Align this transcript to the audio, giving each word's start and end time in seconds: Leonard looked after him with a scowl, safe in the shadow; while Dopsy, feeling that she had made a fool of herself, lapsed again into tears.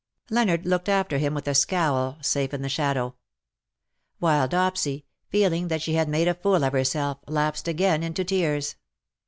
Leonard 0.31 0.65
looked 0.65 0.89
after 0.89 1.19
him 1.19 1.35
with 1.35 1.47
a 1.47 1.53
scowl, 1.53 2.17
safe 2.23 2.55
in 2.55 2.63
the 2.63 2.69
shadow; 2.69 3.13
while 4.17 4.47
Dopsy, 4.47 5.05
feeling 5.29 5.67
that 5.67 5.83
she 5.83 5.93
had 5.93 6.09
made 6.09 6.27
a 6.27 6.33
fool 6.33 6.63
of 6.63 6.73
herself, 6.73 7.19
lapsed 7.27 7.67
again 7.67 8.01
into 8.01 8.23
tears. 8.25 8.77